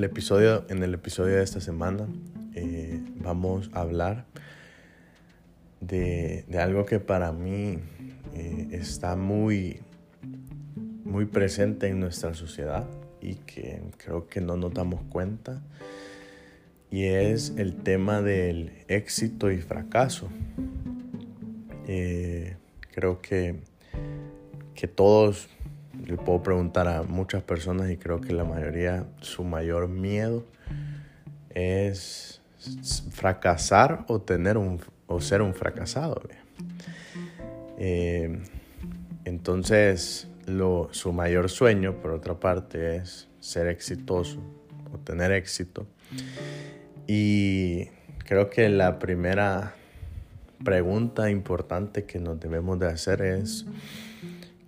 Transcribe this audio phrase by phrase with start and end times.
[0.00, 2.08] el episodio, en el episodio de esta semana
[2.54, 4.24] eh, vamos a hablar
[5.82, 7.76] de, algo que para mí
[8.34, 9.80] eh, está muy,
[11.04, 12.88] muy presente en nuestra sociedad
[13.20, 15.60] y que creo que no nos damos cuenta
[16.90, 20.30] y es el tema del éxito y fracaso.
[21.88, 22.56] Eh,
[22.92, 23.56] creo que,
[24.74, 25.50] que todos,
[26.06, 30.44] le puedo preguntar a muchas personas y creo que la mayoría, su mayor miedo
[31.50, 32.40] es
[33.10, 36.22] fracasar o, tener un, o ser un fracasado.
[37.78, 38.40] Eh,
[39.24, 40.28] entonces,
[40.90, 44.40] su mayor sueño, por otra parte, es ser exitoso
[44.92, 45.86] o tener éxito.
[47.06, 47.86] Y
[48.24, 49.74] creo que la primera
[50.64, 53.64] pregunta importante que nos debemos de hacer es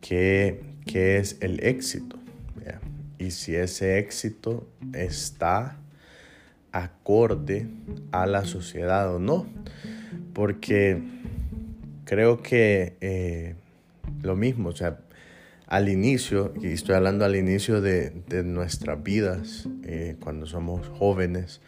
[0.00, 2.18] ¿qué, qué es el éxito?
[3.18, 5.78] Y si ese éxito está
[6.74, 7.68] acorde
[8.10, 9.46] a la sociedad o no.
[10.32, 11.00] Porque
[12.04, 13.54] creo que eh,
[14.22, 14.98] lo mismo, o sea,
[15.68, 21.60] al inicio, y estoy hablando al inicio de, de nuestras vidas, eh, cuando somos jóvenes,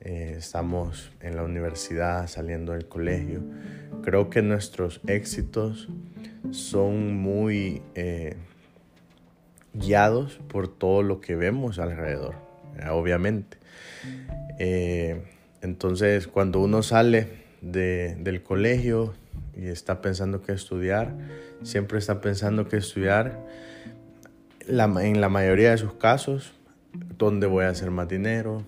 [0.00, 3.42] eh, estamos en la universidad, saliendo del colegio.
[4.02, 5.88] Creo que nuestros éxitos
[6.50, 7.82] son muy
[9.78, 12.34] guiados por todo lo que vemos alrededor,
[12.78, 13.58] eh, obviamente.
[15.60, 17.28] entonces, cuando uno sale
[17.60, 19.14] del colegio
[19.56, 21.14] y está pensando que estudiar,
[21.62, 23.40] siempre está pensando que estudiar,
[24.68, 26.52] en la mayoría de sus casos,
[27.18, 28.62] dónde voy a hacer más dinero,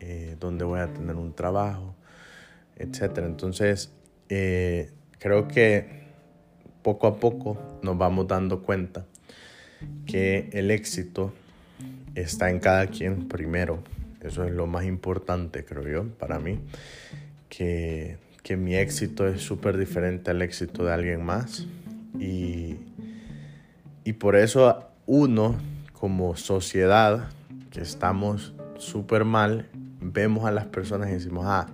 [0.00, 1.94] eh, dónde voy a tener un trabajo,
[2.76, 3.18] etc.
[3.18, 3.92] Entonces,
[4.28, 6.00] eh, creo que
[6.82, 9.04] poco a poco nos vamos dando cuenta
[10.06, 11.32] que el éxito
[12.14, 13.82] está en cada quien primero.
[14.20, 16.60] Eso es lo más importante, creo yo, para mí.
[17.48, 21.66] Que, que mi éxito es súper diferente al éxito de alguien más.
[22.18, 22.76] Y,
[24.04, 25.56] y por eso uno,
[25.92, 27.28] como sociedad,
[27.70, 29.68] que estamos súper mal
[30.00, 31.66] vemos a las personas y decimos, ah,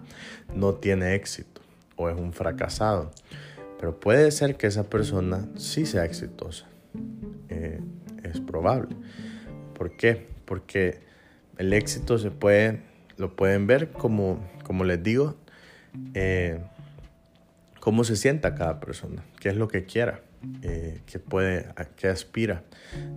[0.55, 1.61] no tiene éxito
[1.97, 3.11] o es un fracasado.
[3.79, 6.67] Pero puede ser que esa persona sí sea exitosa.
[7.49, 7.81] Eh,
[8.23, 8.97] es probable.
[9.75, 10.27] ¿Por qué?
[10.45, 11.01] Porque
[11.59, 12.81] el éxito se puede,
[13.17, 15.37] lo pueden ver como, como les digo,
[16.15, 16.61] eh,
[17.81, 20.21] cómo se sienta cada persona, qué es lo que quiera,
[20.63, 22.65] eh, qué puede, a qué aspira.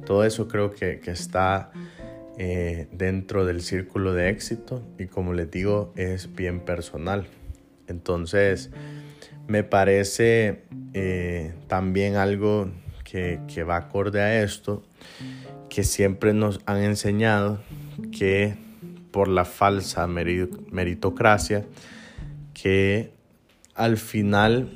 [0.05, 1.71] Todo eso creo que, que está
[2.41, 7.27] eh, dentro del círculo de éxito y como les digo es bien personal.
[7.87, 8.69] Entonces
[9.45, 10.61] me parece
[10.93, 12.69] eh, también algo
[13.11, 14.83] que, va acorde a esto,
[15.69, 17.59] que siempre nos han enseñado
[18.11, 18.55] que
[19.11, 21.65] por la falsa meritocracia,
[22.53, 23.11] que
[23.75, 24.69] al final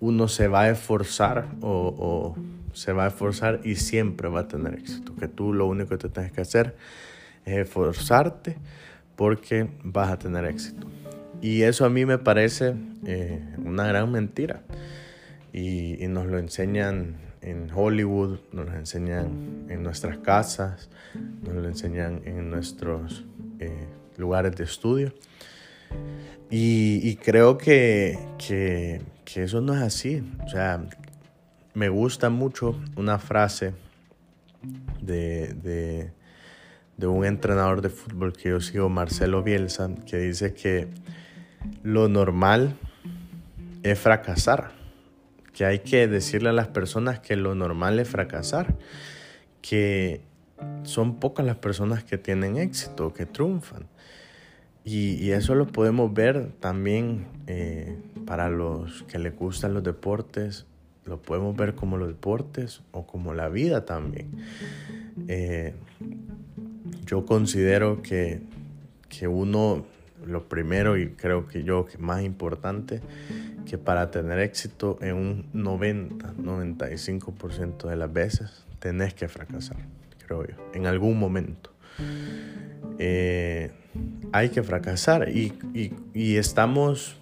[0.00, 2.36] uno se va a esforzar o
[2.76, 5.16] se va a esforzar y siempre va a tener éxito.
[5.16, 6.76] Que tú lo único que te tienes que hacer
[7.46, 8.58] es esforzarte
[9.16, 10.86] porque vas a tener éxito.
[11.40, 12.74] Y eso a mí me parece
[13.06, 14.62] eh, una gran mentira.
[15.54, 20.90] Y, nos lo enseñan en Hollywood, nos lo enseñan en nuestras casas,
[21.42, 23.24] nos lo enseñan en nuestros
[23.60, 23.86] eh,
[24.16, 25.14] lugares de estudio.
[26.50, 29.00] Y, creo que, que,
[29.42, 30.22] eso no es así.
[30.44, 30.84] O sea,
[31.74, 33.74] me gusta mucho una frase
[35.00, 36.10] de,
[37.00, 40.88] un entrenador de fútbol que yo sigo, Marcelo Bielsa, que dice que
[41.82, 42.76] lo normal
[43.82, 44.72] es fracasar,
[45.56, 48.76] que hay que decirle a las personas que lo normal es fracasar,
[49.62, 50.20] que
[50.84, 53.86] son pocas las personas que tienen éxito, que triunfan.
[54.84, 60.66] Y, eso lo podemos ver también eh, para los que les gustan los deportes
[61.06, 64.28] lo podemos ver como los deportes o como la vida también.
[65.28, 65.72] Eh,
[67.06, 68.40] yo considero que,
[69.08, 69.86] que uno,
[70.26, 73.00] lo primero y creo que yo que más importante,
[73.66, 79.78] que para tener éxito en un 90, 95% de las veces, tenés que fracasar,
[80.26, 81.70] creo yo, en algún momento.
[82.98, 83.70] Eh,
[84.32, 85.54] hay que fracasar y,
[86.14, 87.16] y, estamos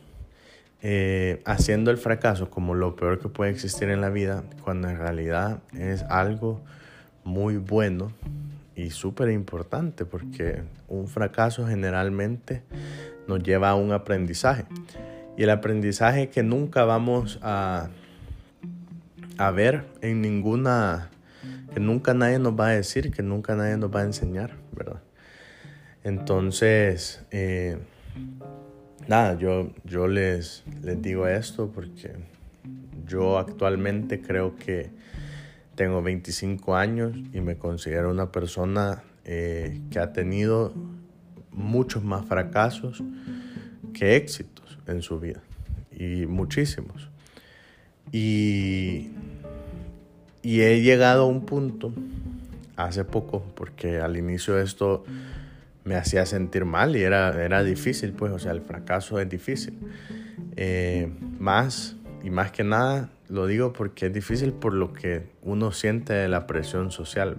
[0.83, 4.99] eh, haciendo el fracaso como lo peor que puede existir en la vida, cuando en
[4.99, 6.61] realidad es algo
[7.25, 8.13] muy bueno
[8.77, 12.63] y súper importante, porque un fracaso generalmente
[13.29, 14.65] nos lleva a un aprendizaje.
[15.37, 17.89] Y el aprendizaje que nunca vamos a,
[19.39, 21.11] a ver en ninguna,
[21.73, 25.01] que nunca nadie nos va a decir, que nunca nadie nos va a enseñar, ¿verdad?
[26.05, 27.79] Entonces, eh,
[29.09, 32.13] nada, yo, yo les, les digo esto porque
[33.07, 34.91] yo actualmente creo que
[35.75, 40.73] tengo 25 años y me considero una persona eh, que ha tenido
[41.51, 43.03] muchos más fracasos
[43.93, 45.41] que éxitos en su vida
[45.91, 47.11] y muchísimos.
[48.13, 49.11] Y,
[50.43, 51.93] y he llegado a un punto
[52.77, 55.05] hace poco, porque al inicio esto
[55.85, 59.79] me hacía sentir mal y era, era difícil, pues, o sea, el fracaso es difícil.
[60.57, 65.73] Eh, más y más que nada lo digo porque es difícil por lo que uno
[65.73, 67.37] siente de la presión social.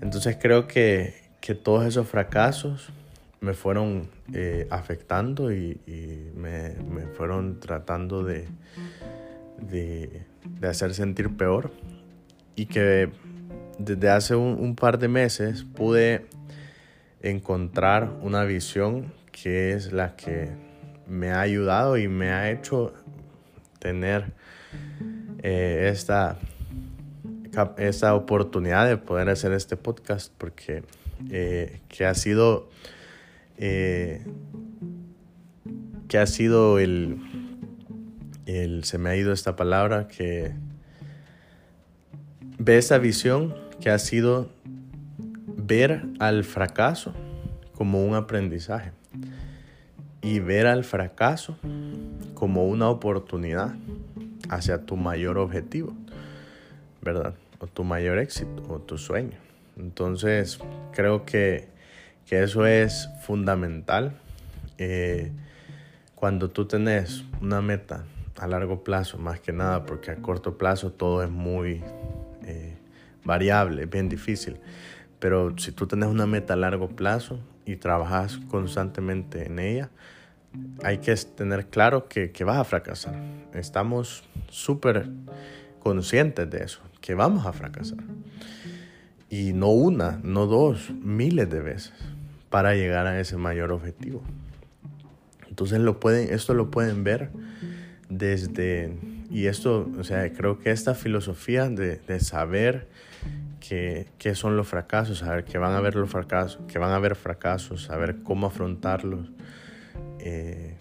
[0.00, 2.92] Entonces creo que, que todos esos fracasos
[3.40, 5.80] me fueron eh, afectando y,
[6.36, 8.46] me, me, fueron tratando de,
[9.60, 10.26] de,
[10.62, 11.72] hacer sentir peor
[12.54, 13.10] y que
[13.78, 16.26] desde hace un, par de meses pude
[17.22, 20.50] encontrar una visión que es la que
[21.08, 22.92] me ha ayudado y me ha hecho
[23.80, 24.32] tener
[25.42, 26.38] eh, esta,
[27.78, 30.84] esta oportunidad de poder hacer este podcast porque
[31.30, 32.70] eh, que ha sido
[33.58, 34.24] eh,
[36.06, 37.18] que ha sido el,
[38.46, 40.52] el se me ha ido esta palabra que
[42.58, 44.50] ve esa visión que ha sido
[45.56, 47.14] ver al fracaso
[47.74, 48.92] como un aprendizaje.
[50.20, 51.56] Y ver al fracaso
[52.40, 53.74] como una oportunidad
[54.48, 55.92] hacia tu mayor objetivo,
[57.02, 57.34] ¿verdad?
[57.58, 59.36] O tu mayor éxito o tu sueño.
[59.76, 60.58] Entonces,
[60.94, 61.68] creo que,
[62.24, 64.14] que eso es fundamental.
[64.78, 65.32] Eh,
[66.14, 68.06] cuando tú tenés una meta
[68.38, 71.82] a largo plazo, más que nada, porque a corto plazo todo es muy
[72.46, 72.74] eh,
[73.22, 74.56] variable, bien difícil.
[75.18, 79.90] Pero si tú tenés una meta a largo plazo y trabajas constantemente en ella,
[80.82, 83.14] hay que tener claro que, vas a fracasar.
[83.54, 85.08] Estamos súper
[85.78, 87.98] conscientes de eso, que vamos a fracasar.
[89.28, 91.92] Y no una, no dos, miles de veces
[92.48, 94.22] para llegar a ese mayor objetivo.
[95.48, 97.30] Entonces lo pueden, esto lo pueden ver
[98.08, 98.92] desde,
[99.30, 102.88] y esto, o sea, creo que esta filosofía de, saber
[103.60, 107.14] qué son los fracasos, saber que van a haber los fracasos, que van a haber
[107.14, 109.30] fracasos, saber cómo afrontarlos,
[110.22, 110.74] eh,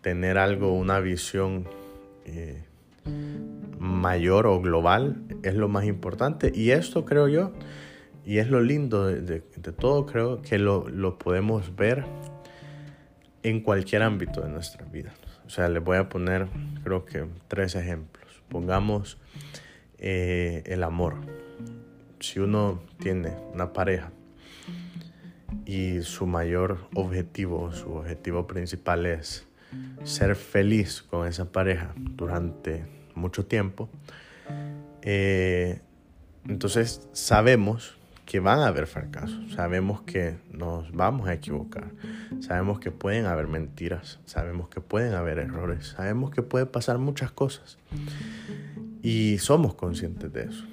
[0.00, 1.68] tener algo, una visión
[2.24, 2.64] eh,
[3.78, 6.52] mayor o global es lo más importante.
[6.54, 7.52] Y esto creo yo,
[8.24, 12.04] y es lo lindo de, todo, creo que lo, lo, podemos ver
[13.42, 15.12] en cualquier ámbito de nuestra vida.
[15.46, 16.48] O sea, les voy a poner
[16.82, 18.42] creo que tres ejemplos.
[18.48, 19.18] Pongamos
[19.98, 21.16] eh, el amor.
[22.20, 24.12] Si uno tiene una pareja
[25.64, 29.46] y su mayor objetivo, su objetivo principal es
[30.04, 32.84] ser feliz con esa pareja durante
[33.14, 33.88] mucho tiempo,
[35.02, 35.80] eh,
[36.46, 37.96] entonces sabemos
[38.26, 41.90] que van a haber fracasos, sabemos que nos vamos a equivocar,
[42.40, 47.30] sabemos que pueden haber mentiras, sabemos que pueden haber errores, sabemos que puede pasar muchas
[47.32, 47.78] cosas
[49.02, 50.64] y somos conscientes de eso,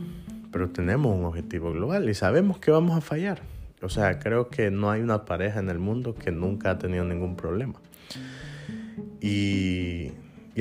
[0.51, 3.41] pero tenemos un objetivo global y sabemos que vamos a fallar,
[3.81, 7.05] o sea, creo que no hay una pareja en el mundo que nunca ha tenido
[7.05, 7.79] ningún problema.
[9.21, 10.11] Y,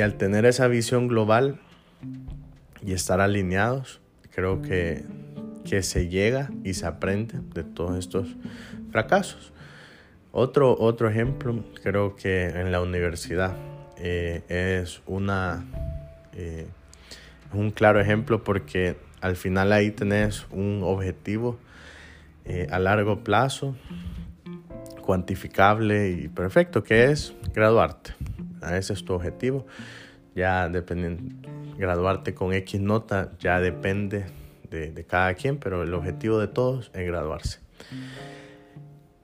[0.00, 1.58] al tener esa visión global
[2.86, 5.04] y estar alineados, creo que,
[5.64, 8.36] que se llega y se aprende de todos estos
[8.92, 9.52] fracasos.
[10.30, 13.56] Otro, otro ejemplo, creo que en la universidad
[13.96, 15.64] eh, es una,
[16.34, 16.68] eh,
[17.52, 21.58] un claro ejemplo porque al final ahí tenés un objetivo
[22.48, 23.76] eh, a largo plazo,
[25.02, 28.14] cuantificable y perfecto, que es graduarte.
[28.72, 29.66] Ese es tu objetivo.
[30.34, 34.26] Ya dependiendo, graduarte con X nota ya depende
[34.70, 37.60] de, de cada quien, pero el objetivo de todos es graduarse.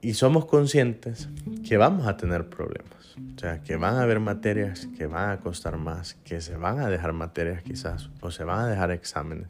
[0.01, 1.29] Y somos conscientes
[1.67, 3.15] que vamos a tener problemas.
[3.35, 6.79] O sea, que van a haber materias que van a costar más, que se van
[6.79, 9.47] a dejar materias quizás, o se van a dejar exámenes.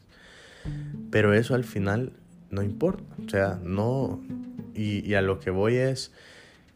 [1.12, 2.13] Pero eso al final
[2.50, 3.04] no importa.
[3.25, 4.22] O sea, no.
[4.74, 6.12] Y, a lo que voy es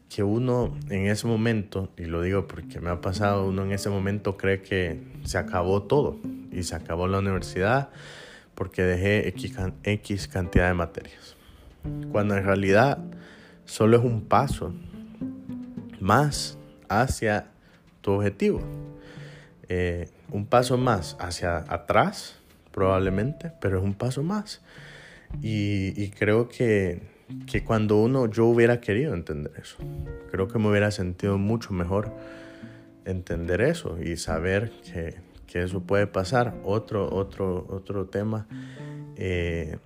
[0.08, 3.90] que uno en ese momento, y lo digo porque me ha pasado, uno en ese
[3.90, 6.18] momento cree que se acabó todo
[6.50, 7.90] y se acabó la universidad
[8.54, 11.36] porque dejé X, X cantidad de materias.
[12.10, 12.98] Cuando en realidad
[13.64, 14.74] solo es un paso
[16.00, 16.58] más
[16.88, 17.46] hacia
[18.00, 18.60] tu objetivo.
[19.68, 22.36] Eh, un paso más hacia atrás,
[22.72, 24.60] probablemente, pero es un paso más.
[25.42, 27.00] Y, creo que,
[27.46, 29.76] que cuando uno, yo hubiera querido entender eso.
[30.30, 32.12] Creo que me hubiera sentido mucho mejor
[33.04, 36.54] entender eso y saber que, que eso puede pasar.
[36.64, 38.46] Otro, otro, otro tema,
[39.16, 39.78] eh,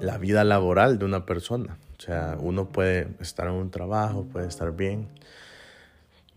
[0.00, 1.78] la vida laboral de una persona.
[1.98, 5.08] O sea, uno puede estar en un trabajo, puede estar bien.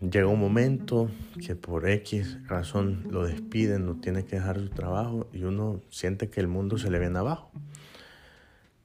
[0.00, 1.10] Llega un momento
[1.46, 6.30] que por X razón lo despiden, no tiene que dejar su trabajo y uno siente
[6.30, 7.50] que el mundo se le viene abajo.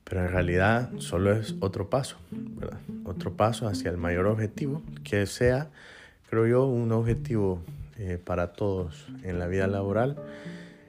[0.03, 2.79] Pero en realidad solo es otro paso, ¿verdad?
[3.05, 5.69] Otro paso hacia el mayor objetivo, que sea,
[6.29, 7.61] creo yo, un objetivo
[7.97, 10.17] eh, para todos en la vida laboral,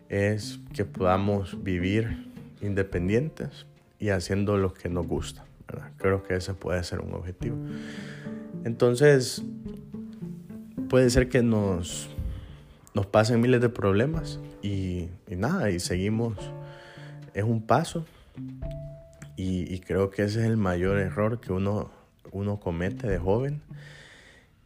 [0.09, 3.66] es que podamos vivir independientes
[4.00, 5.45] y haciendo lo que nos gusta.
[5.68, 5.92] ¿verdad?
[5.99, 7.56] Creo que ese puede ser un objetivo.
[8.64, 9.42] Entonces,
[10.88, 12.09] puede ser que nos,
[12.95, 16.37] nos pasen miles de problemas y, nada, y seguimos.
[17.35, 18.07] Es un paso
[19.37, 21.90] y, creo que ese es el mayor error que uno,
[22.33, 23.61] uno comete de joven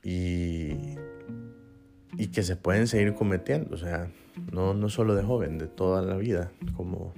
[0.05, 0.97] y,
[2.17, 3.75] y que se pueden seguir cometiendo.
[3.75, 4.11] O sea,
[4.53, 6.53] no, no solo de joven, de toda la vida.
[6.77, 7.13] Como,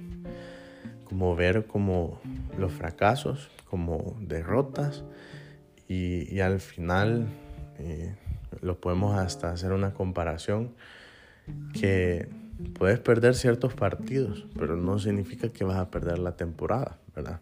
[1.05, 2.19] como ver como
[2.57, 5.03] los fracasos, como derrotas
[5.87, 7.27] y, y al final
[7.77, 8.15] eh,
[8.61, 10.73] lo podemos hasta hacer una comparación
[11.73, 12.27] que
[12.77, 17.41] puedes perder ciertos partidos, pero no significa que vas a perder la temporada, ¿verdad?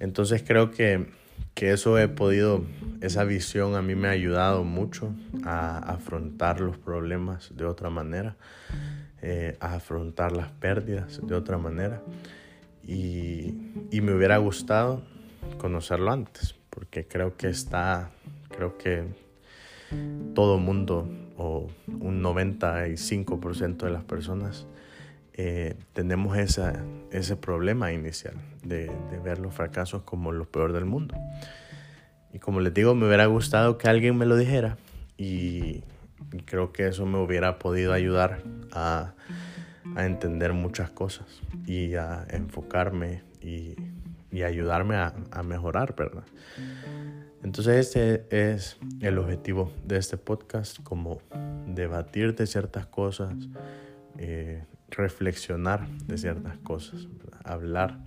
[0.00, 1.06] Entonces creo que,
[1.54, 2.64] que eso he podido,
[3.00, 5.12] esa visión a mí me ha ayudado mucho
[5.44, 8.36] a afrontar los problemas de otra manera,
[9.22, 12.02] eh, a afrontar las pérdidas de otra manera.
[12.86, 13.54] Y,
[13.90, 15.02] y me hubiera gustado
[15.58, 18.10] conocerlo antes, porque creo que está,
[18.50, 19.25] creo que
[20.34, 21.68] todo mundo o
[22.00, 24.66] un 95% de las personas
[25.38, 28.90] eh, tenemos esa, ese problema inicial de,
[29.22, 31.14] ver los fracasos como lo peor del mundo.
[32.32, 34.78] Y como les digo, me hubiera gustado que alguien me lo dijera
[35.18, 35.82] y,
[36.46, 39.12] creo que eso me hubiera podido ayudar a,
[39.94, 41.26] a, entender muchas cosas
[41.66, 43.76] y a enfocarme y,
[44.30, 46.24] y ayudarme a, a mejorar, ¿verdad?
[47.42, 51.20] Entonces este es el objetivo de este podcast, como
[51.66, 53.34] debatir de ciertas cosas,
[54.18, 57.06] eh, reflexionar de ciertas cosas,
[57.44, 57.98] hablar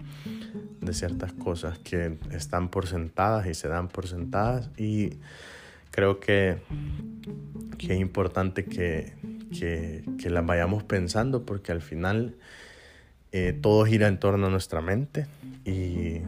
[0.81, 4.69] de ciertas cosas que están por sentadas y se dan por sentadas.
[4.77, 5.19] Y
[5.91, 6.57] creo que,
[7.77, 9.13] que es importante que,
[9.57, 12.35] que, las vayamos pensando porque al final
[13.31, 15.27] eh, todo gira en torno a nuestra mente
[15.65, 16.21] y,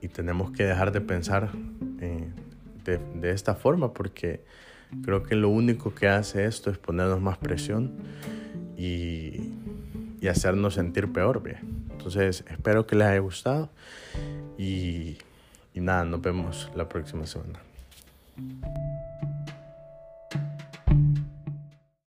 [0.00, 1.50] y tenemos que dejar de pensar
[2.00, 2.28] eh,
[2.84, 4.44] de, de, esta forma porque
[5.02, 7.92] creo que lo único que hace esto es ponernos más presión
[8.76, 9.52] y,
[10.20, 11.42] y hacernos sentir peor.
[11.42, 11.58] ¿ve?
[11.90, 13.70] Entonces espero que les haya gustado
[14.58, 15.18] y,
[15.74, 17.60] y nada, nos vemos la próxima semana.